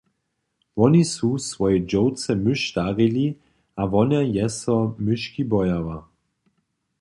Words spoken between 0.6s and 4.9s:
Woni su swojej dźowce myš darili a wona je so